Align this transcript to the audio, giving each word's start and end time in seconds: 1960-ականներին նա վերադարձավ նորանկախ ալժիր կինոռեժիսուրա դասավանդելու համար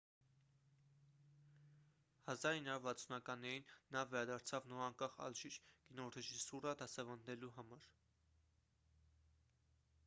1960-ականներին 2.31 3.67
նա 3.97 4.03
վերադարձավ 4.15 4.67
նորանկախ 4.73 5.19
ալժիր 5.27 5.59
կինոռեժիսուրա 5.91 6.75
դասավանդելու 6.83 7.53
համար 7.61 7.89